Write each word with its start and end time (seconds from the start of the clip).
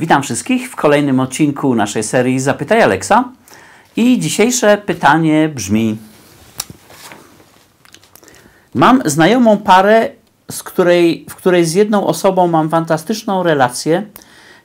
Witam 0.00 0.22
wszystkich 0.22 0.70
w 0.70 0.76
kolejnym 0.76 1.20
odcinku 1.20 1.74
naszej 1.74 2.02
serii 2.02 2.40
Zapytaj 2.40 2.82
Alexa. 2.82 3.24
I 3.96 4.18
dzisiejsze 4.18 4.78
pytanie 4.78 5.48
brzmi: 5.48 5.96
Mam 8.74 9.02
znajomą 9.04 9.56
parę, 9.56 10.08
z 10.50 10.62
której, 10.62 11.26
w 11.30 11.34
której 11.34 11.64
z 11.64 11.74
jedną 11.74 12.06
osobą 12.06 12.48
mam 12.48 12.70
fantastyczną 12.70 13.42
relację. 13.42 14.06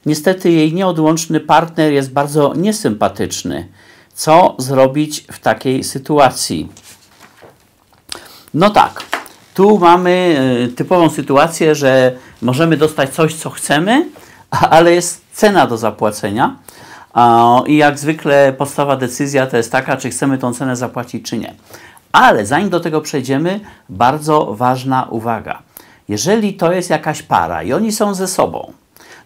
Niestety 0.06 0.52
jej 0.52 0.74
nieodłączny 0.74 1.40
partner 1.40 1.92
jest 1.92 2.12
bardzo 2.12 2.54
niesympatyczny. 2.54 3.68
Co 4.14 4.56
zrobić 4.58 5.26
w 5.32 5.40
takiej 5.40 5.84
sytuacji? 5.84 6.70
No 8.54 8.70
tak, 8.70 9.04
tu 9.54 9.80
mamy 9.80 10.38
e, 10.66 10.68
typową 10.68 11.10
sytuację, 11.10 11.76
że 11.76 12.16
możemy 12.42 12.78
dostać 12.78 13.10
coś, 13.10 13.36
co 13.36 13.50
chcemy, 13.50 14.06
ale 14.70 14.94
jest 14.94 15.22
cena 15.34 15.68
do 15.68 15.78
zapłacenia. 15.78 16.56
I 17.68 17.78
jak 17.78 18.00
zwykle 18.00 18.54
podstawowa 18.54 18.98
decyzja 18.98 19.48
to 19.48 19.58
jest 19.58 19.72
taka, 19.72 19.98
czy 19.98 20.10
chcemy 20.10 20.38
tą 20.38 20.54
cenę 20.54 20.76
zapłacić, 20.76 21.26
czy 21.26 21.38
nie. 21.38 21.54
Ale 22.12 22.46
zanim 22.46 22.70
do 22.70 22.80
tego 22.80 23.02
przejdziemy, 23.02 23.60
bardzo 23.90 24.46
ważna 24.54 25.08
uwaga. 25.10 25.62
Jeżeli 26.10 26.54
to 26.54 26.72
jest 26.72 26.90
jakaś 26.90 27.22
para 27.22 27.64
i 27.64 27.74
oni 27.74 27.92
są 27.92 28.14
ze 28.14 28.28
sobą, 28.28 28.74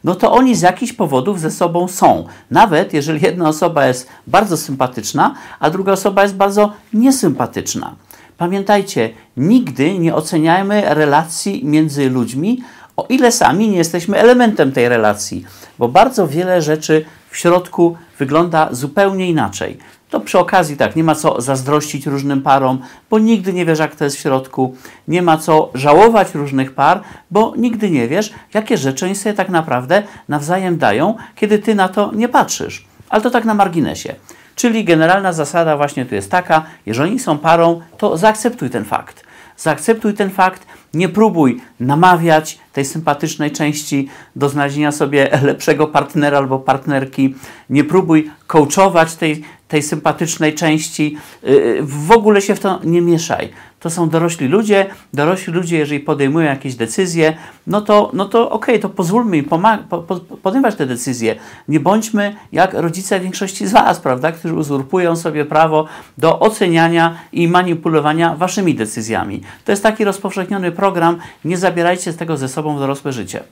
no 0.03 0.15
to 0.15 0.31
oni 0.31 0.55
z 0.55 0.61
jakichś 0.61 0.93
powodów 0.93 1.39
ze 1.39 1.51
sobą 1.51 1.87
są. 1.87 2.27
Nawet 2.51 2.93
jeżeli 2.93 3.25
jedna 3.25 3.49
osoba 3.49 3.87
jest 3.87 4.09
bardzo 4.27 4.57
sympatyczna, 4.57 5.35
a 5.59 5.69
druga 5.69 5.91
osoba 5.91 6.23
jest 6.23 6.35
bardzo 6.35 6.73
niesympatyczna. 6.93 7.95
Pamiętajcie, 8.37 9.09
nigdy 9.37 9.99
nie 9.99 10.15
oceniajmy 10.15 10.83
relacji 10.85 11.65
między 11.65 12.09
ludźmi, 12.09 12.63
o 12.99 13.05
ile 13.09 13.31
sami 13.31 13.69
nie 13.69 13.77
jesteśmy 13.77 14.17
elementem 14.17 14.71
tej 14.71 14.89
relacji, 14.89 15.45
bo 15.79 15.87
bardzo 15.87 16.27
wiele 16.27 16.61
rzeczy 16.61 17.05
w 17.29 17.37
środku 17.37 17.97
wygląda 18.19 18.69
zupełnie 18.71 19.29
inaczej. 19.29 19.77
To 20.09 20.19
przy 20.19 20.39
okazji 20.39 20.77
tak, 20.77 20.95
nie 20.95 21.03
ma 21.03 21.15
co 21.15 21.41
zazdrościć 21.41 22.05
różnym 22.05 22.41
parom, 22.41 22.79
bo 23.09 23.19
nigdy 23.19 23.53
nie 23.53 23.65
wiesz, 23.65 23.79
jak 23.79 23.95
to 23.95 24.03
jest 24.03 24.17
w 24.17 24.19
środku. 24.19 24.75
Nie 25.07 25.21
ma 25.21 25.37
co 25.37 25.71
żałować 25.73 26.35
różnych 26.35 26.73
par, 26.73 27.01
bo 27.31 27.53
nigdy 27.57 27.89
nie 27.89 28.07
wiesz, 28.07 28.33
jakie 28.53 28.77
rzeczy 28.77 29.05
oni 29.05 29.15
sobie 29.15 29.35
tak 29.35 29.49
naprawdę 29.49 30.03
nawzajem 30.27 30.77
dają, 30.77 31.15
kiedy 31.35 31.59
ty 31.59 31.75
na 31.75 31.89
to 31.89 32.11
nie 32.15 32.29
patrzysz. 32.29 32.85
Ale 33.09 33.21
to 33.21 33.29
tak 33.29 33.45
na 33.45 33.53
marginesie. 33.53 34.15
Czyli 34.55 34.83
generalna 34.83 35.33
zasada 35.33 35.77
właśnie 35.77 36.05
tu 36.05 36.15
jest 36.15 36.31
taka, 36.31 36.63
jeżeli 36.85 37.19
są 37.19 37.37
parą, 37.37 37.81
to 37.97 38.17
zaakceptuj 38.17 38.69
ten 38.69 38.85
fakt. 38.85 39.28
Zaakceptuj 39.59 40.13
ten 40.13 40.29
fakt, 40.29 40.67
nie 40.93 41.09
próbuj 41.09 41.61
namawiać 41.79 42.59
tej 42.73 42.85
sympatycznej 42.85 43.51
części 43.51 44.07
do 44.35 44.49
znalezienia 44.49 44.91
sobie 44.91 45.29
lepszego 45.43 45.87
partnera 45.87 46.37
albo 46.37 46.59
partnerki. 46.59 47.35
Nie 47.69 47.83
próbuj 47.83 48.31
coachować 48.47 49.15
tej, 49.15 49.43
tej 49.69 49.83
sympatycznej 49.83 50.55
części. 50.55 51.17
Y, 51.43 51.49
y, 51.49 51.79
w 51.81 52.11
ogóle 52.11 52.41
się 52.41 52.55
w 52.55 52.59
to 52.59 52.79
nie 52.83 53.01
mieszaj. 53.01 53.49
To 53.79 53.89
są 53.89 54.09
dorośli 54.09 54.47
ludzie. 54.47 54.85
Dorośli 55.13 55.53
ludzie, 55.53 55.77
jeżeli 55.77 55.99
podejmują 55.99 56.45
jakieś 56.45 56.75
decyzje, 56.75 57.37
no 57.67 57.81
to, 57.81 58.11
no 58.13 58.25
to 58.25 58.49
okej, 58.51 58.75
okay, 58.75 58.79
to 58.79 58.89
pozwólmy 58.89 59.37
im 59.37 59.45
po, 59.45 59.59
po, 59.89 60.15
podejmować 60.15 60.75
te 60.75 60.85
decyzje. 60.85 61.35
Nie 61.67 61.79
bądźmy 61.79 62.35
jak 62.51 62.73
rodzice 62.73 63.19
większości 63.19 63.67
z 63.67 63.71
Was, 63.71 63.99
prawda, 63.99 64.31
którzy 64.31 64.53
uzurpują 64.53 65.15
sobie 65.15 65.45
prawo 65.45 65.85
do 66.17 66.39
oceniania 66.39 67.15
i 67.31 67.47
manipulowania 67.47 68.35
Waszymi 68.35 68.75
decyzjami. 68.75 69.41
To 69.65 69.71
jest 69.71 69.83
taki 69.83 70.03
rozpowszechniony 70.03 70.71
program. 70.71 71.17
Nie 71.45 71.57
zabierajcie 71.57 72.13
tego 72.13 72.37
ze 72.37 72.47
sobą 72.47 72.75
w 72.75 72.79
dorosłe 72.79 73.13
życie. 73.13 73.43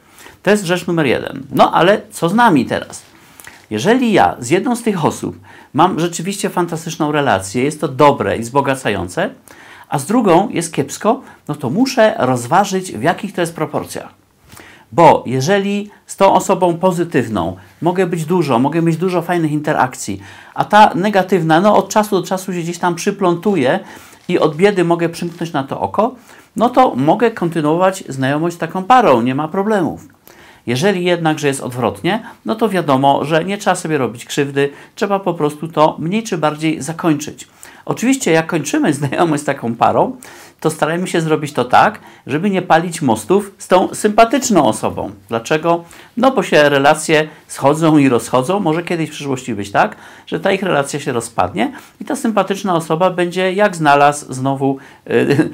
To 0.44 0.52
jest 0.52 0.64
rzecz 0.64 0.88
numer 0.88 1.06
jeden. 1.06 1.44
No 1.52 1.74
ale 1.74 2.02
co 2.12 2.30
z 2.30 2.34
nami 2.34 2.66
teraz? 2.66 3.07
Jeżeli 3.70 4.14
ja 4.14 4.36
z 4.40 4.50
jedną 4.50 4.76
z 4.76 4.84
tych 4.84 5.06
osób 5.06 5.40
mam 5.74 6.00
rzeczywiście 6.00 6.50
fantastyczną 6.50 7.12
relację, 7.12 7.64
jest 7.64 7.82
to 7.82 7.88
dobre 7.88 8.38
i 8.38 8.42
wzbogacające, 8.42 9.30
a 9.90 10.00
z 10.00 10.06
drugą 10.06 10.50
jest 10.50 10.74
kiepsko, 10.74 11.22
no 11.48 11.56
to 11.56 11.70
muszę 11.70 12.16
rozważyć, 12.18 12.92
w 12.92 13.02
jakich 13.02 13.34
to 13.34 13.42
jest 13.42 13.56
proporcjach. 13.56 14.10
Bo 14.92 15.24
jeżeli 15.26 15.90
z 16.06 16.16
tą 16.16 16.34
osobą 16.34 16.78
pozytywną 16.78 17.56
mogę 17.82 18.08
być 18.08 18.26
dużo, 18.26 18.60
mogę 18.60 18.82
mieć 18.82 18.98
dużo 18.98 19.22
fajnych 19.22 19.52
interakcji, 19.52 20.22
a 20.54 20.66
ta 20.66 20.94
negatywna, 20.96 21.62
no 21.62 21.76
od 21.76 21.90
czasu 21.90 22.22
do 22.22 22.28
czasu 22.28 22.54
się 22.54 22.60
gdzieś 22.60 22.78
tam 22.78 22.96
przyplątuje 22.96 23.80
i 24.28 24.40
od 24.40 24.56
biedy 24.56 24.84
mogę 24.84 25.10
przymknąć 25.10 25.54
na 25.54 25.64
to 25.64 25.80
oko, 25.80 26.16
no 26.56 26.70
to 26.70 26.96
mogę 26.96 27.32
kontynuować 27.32 28.04
znajomość 28.10 28.56
z 28.56 28.60
taką 28.60 28.84
parą, 28.84 29.22
nie 29.22 29.36
ma 29.36 29.48
problemów. 29.48 30.17
Jeżeli 30.68 31.04
jednakże 31.04 31.48
jest 31.48 31.62
odwrotnie, 31.62 32.24
no 32.46 32.56
to 32.56 32.70
wiadomo, 32.70 33.26
że 33.26 33.46
nie 33.46 33.58
trzeba 33.58 33.76
sobie 33.76 33.98
robić 33.98 34.26
krzywdy, 34.26 34.70
trzeba 34.96 35.20
po 35.20 35.34
prostu 35.34 35.68
to 35.68 35.96
mniej 36.00 36.24
czy 36.24 36.38
bardziej 36.38 36.82
zakończyć. 36.82 37.48
Oczywiście, 37.86 38.32
jak 38.32 38.48
kończymy 38.48 38.94
znajomość 39.00 39.44
z 39.44 39.46
taką 39.46 39.76
parą, 39.76 40.18
to 40.60 40.70
starajmy 40.70 41.08
się 41.08 41.22
zrobić 41.22 41.54
to 41.54 41.66
tak, 41.66 42.00
żeby 42.28 42.50
nie 42.50 42.62
palić 42.62 43.02
mostów 43.02 43.52
z 43.58 43.68
tą 43.68 43.96
sympatyczną 43.96 44.66
osobą. 44.66 45.12
Dlaczego? 45.30 45.84
No 46.18 46.32
bo 46.32 46.44
się 46.44 46.70
relacje 46.70 47.28
schodzą 47.48 47.98
i 47.98 48.10
rozchodzą. 48.10 48.60
Może 48.60 48.84
kiedyś 48.84 49.10
w 49.10 49.14
przyszłości 49.14 49.56
być 49.56 49.72
tak, 49.72 49.96
że 50.28 50.40
ta 50.40 50.52
ich 50.52 50.64
relacja 50.64 51.00
się 51.00 51.12
rozpadnie 51.12 51.72
i 52.02 52.06
ta 52.06 52.16
sympatyczna 52.16 52.76
osoba 52.76 53.10
będzie 53.10 53.54
jak 53.54 53.76
znalazł 53.76 54.34
znowu 54.34 54.78
yy, 55.06 55.50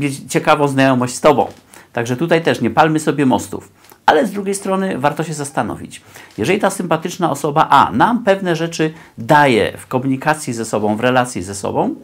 yy, 0.00 0.10
ciekawą 0.28 0.68
znajomość 0.68 1.14
z 1.14 1.20
Tobą. 1.20 1.46
Także 1.92 2.16
tutaj 2.16 2.42
też 2.42 2.60
nie 2.60 2.70
palmy 2.70 3.00
sobie 3.00 3.26
mostów. 3.26 3.77
Ale 4.08 4.26
z 4.26 4.30
drugiej 4.30 4.54
strony 4.54 4.98
warto 4.98 5.24
się 5.24 5.34
zastanowić. 5.34 6.02
Jeżeli 6.38 6.58
ta 6.58 6.70
sympatyczna 6.70 7.30
osoba 7.30 7.66
A 7.70 7.90
nam 7.92 8.24
pewne 8.24 8.56
rzeczy 8.56 8.92
daje 9.18 9.78
w 9.78 9.86
komunikacji 9.86 10.52
ze 10.52 10.64
sobą, 10.64 10.96
w 10.96 11.00
relacji 11.00 11.42
ze 11.42 11.54
sobą, 11.54 11.94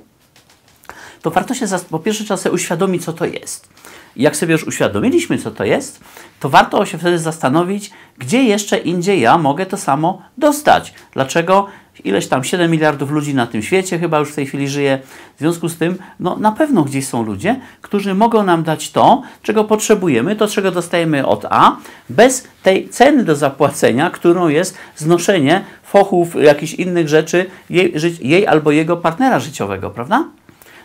to 1.22 1.30
warto 1.30 1.54
się 1.54 1.66
po 1.90 1.98
pierwsze 1.98 2.24
trzeba 2.24 2.38
sobie 2.38 2.54
uświadomić, 2.54 3.04
co 3.04 3.12
to 3.12 3.24
jest. 3.24 3.68
I 4.16 4.22
jak 4.22 4.36
sobie 4.36 4.52
już 4.52 4.64
uświadomiliśmy, 4.64 5.38
co 5.38 5.50
to 5.50 5.64
jest, 5.64 6.00
to 6.40 6.48
warto 6.48 6.86
się 6.86 6.98
wtedy 6.98 7.18
zastanowić, 7.18 7.90
gdzie 8.18 8.42
jeszcze 8.42 8.78
indziej 8.78 9.20
ja 9.20 9.38
mogę 9.38 9.66
to 9.66 9.76
samo 9.76 10.22
dostać. 10.38 10.94
Dlaczego 11.12 11.66
ileś 12.04 12.26
tam 12.26 12.44
7 12.44 12.70
miliardów 12.70 13.10
ludzi 13.10 13.34
na 13.34 13.46
tym 13.46 13.62
świecie 13.62 13.98
chyba 13.98 14.18
już 14.18 14.32
w 14.32 14.34
tej 14.34 14.46
chwili 14.46 14.68
żyje. 14.68 14.98
W 15.36 15.38
związku 15.38 15.68
z 15.68 15.76
tym, 15.76 15.98
no 16.20 16.36
na 16.36 16.52
pewno 16.52 16.84
gdzieś 16.84 17.06
są 17.06 17.22
ludzie, 17.22 17.60
którzy 17.80 18.14
mogą 18.14 18.42
nam 18.42 18.62
dać 18.62 18.90
to, 18.90 19.22
czego 19.42 19.64
potrzebujemy, 19.64 20.36
to 20.36 20.48
czego 20.48 20.70
dostajemy 20.70 21.26
od 21.26 21.44
A, 21.50 21.76
bez 22.08 22.48
tej 22.62 22.88
ceny 22.88 23.24
do 23.24 23.36
zapłacenia, 23.36 24.10
którą 24.10 24.48
jest 24.48 24.78
znoszenie 24.96 25.64
fochów, 25.82 26.42
jakichś 26.42 26.74
innych 26.74 27.08
rzeczy 27.08 27.46
jej, 27.70 27.94
jej 28.20 28.46
albo 28.46 28.70
jego 28.70 28.96
partnera 28.96 29.40
życiowego, 29.40 29.90
prawda? 29.90 30.24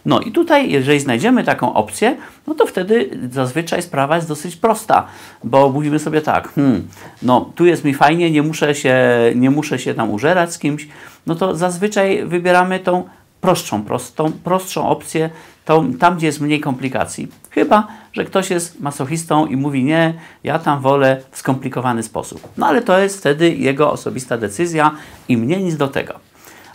No 0.05 0.19
i 0.19 0.31
tutaj, 0.31 0.71
jeżeli 0.71 0.99
znajdziemy 0.99 1.43
taką 1.43 1.73
opcję, 1.73 2.17
no 2.47 2.55
to 2.55 2.65
wtedy 2.65 3.09
zazwyczaj 3.31 3.81
sprawa 3.81 4.15
jest 4.15 4.27
dosyć 4.27 4.55
prosta, 4.55 5.07
bo 5.43 5.69
mówimy 5.69 5.99
sobie 5.99 6.21
tak, 6.21 6.53
hmm, 6.53 6.87
no 7.21 7.51
tu 7.55 7.65
jest 7.65 7.83
mi 7.83 7.93
fajnie, 7.93 8.31
nie 8.31 8.43
muszę 8.43 8.75
się, 8.75 8.95
nie 9.35 9.51
muszę 9.51 9.79
się 9.79 9.93
tam 9.93 10.11
użerać 10.11 10.53
z 10.53 10.59
kimś, 10.59 10.87
no 11.27 11.35
to 11.35 11.55
zazwyczaj 11.55 12.25
wybieramy 12.25 12.79
tą 12.79 13.03
prostszą, 13.41 13.83
prostą, 13.83 14.31
prostszą 14.43 14.89
opcję, 14.89 15.29
tą, 15.65 15.93
tam 15.93 16.17
gdzie 16.17 16.27
jest 16.27 16.41
mniej 16.41 16.59
komplikacji. 16.59 17.27
Chyba, 17.49 17.87
że 18.13 18.25
ktoś 18.25 18.49
jest 18.49 18.79
masochistą 18.79 19.45
i 19.45 19.55
mówi 19.55 19.83
nie, 19.83 20.13
ja 20.43 20.59
tam 20.59 20.81
wolę 20.81 21.21
w 21.31 21.37
skomplikowany 21.37 22.03
sposób. 22.03 22.47
No 22.57 22.67
ale 22.67 22.81
to 22.81 22.99
jest 22.99 23.17
wtedy 23.19 23.55
jego 23.55 23.91
osobista 23.91 24.37
decyzja 24.37 24.91
i 25.27 25.37
mnie 25.37 25.57
nic 25.57 25.77
do 25.77 25.87
tego. 25.87 26.28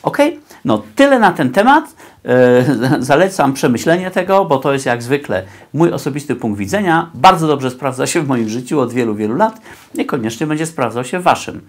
Ok? 0.04 0.19
No 0.65 0.82
tyle 0.97 1.19
na 1.19 1.32
ten 1.32 1.53
temat. 1.53 1.97
E, 2.25 2.65
zalecam 3.10 3.53
przemyślenie 3.53 4.10
tego, 4.10 4.44
bo 4.44 4.59
to 4.59 4.72
jest 4.72 4.87
jak 4.87 5.03
zwykle 5.03 5.42
mój 5.72 5.92
osobisty 5.92 6.37
punkt 6.37 6.59
widzenia. 6.59 7.10
Bardzo 7.15 7.47
dobrze 7.47 7.70
sprawdza 7.70 8.06
się 8.06 8.22
w 8.22 8.28
moim 8.28 8.48
życiu 8.48 8.81
od 8.81 8.92
wielu, 8.92 9.15
wielu 9.15 9.34
lat. 9.34 9.60
Niekoniecznie 9.94 10.47
będzie 10.47 10.66
sprawdzał 10.66 11.04
się 11.04 11.19
w 11.19 11.22
Waszym. 11.22 11.60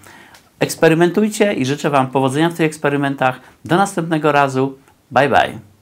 Eksperymentujcie 0.60 1.54
i 1.54 1.66
życzę 1.66 1.90
Wam 1.90 2.08
powodzenia 2.08 2.50
w 2.50 2.54
tych 2.54 2.66
eksperymentach. 2.66 3.40
Do 3.66 3.78
następnego 3.78 4.32
razu. 4.32 4.78
Bye 5.12 5.30
bye. 5.30 5.75